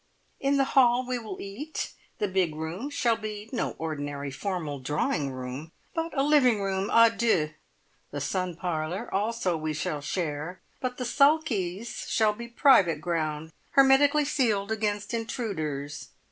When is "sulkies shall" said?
11.03-12.33